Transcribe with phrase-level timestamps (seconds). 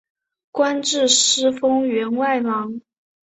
[0.51, 2.81] 官至司封员外郎。